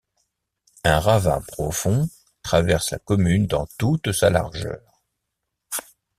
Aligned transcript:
Un 0.83 0.97
ravin 0.99 1.41
profond 1.47 2.09
traverse 2.41 2.89
la 2.89 2.97
commune 2.97 3.45
dans 3.45 3.67
toute 3.77 4.11
sa 4.13 4.31
largeur. 4.31 4.81